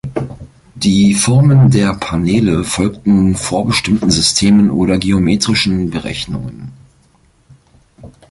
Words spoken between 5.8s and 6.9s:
Berechnungen.